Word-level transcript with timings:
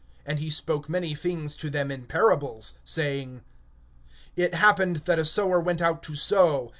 (3)And 0.25 0.37
he 0.39 0.49
spoke 0.49 0.89
many 0.89 1.13
things 1.13 1.55
to 1.55 1.69
them 1.69 1.91
in 1.91 2.07
parables, 2.07 2.73
saying: 2.83 3.41
(4)Behold, 4.35 5.03
the 5.05 5.23
sower 5.23 5.59
went 5.61 5.79
forth 5.79 6.01
to 6.01 6.15
sow. 6.15 6.69